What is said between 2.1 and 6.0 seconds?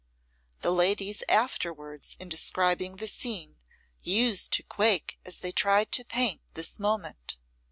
in describing the scene used to quake as they tried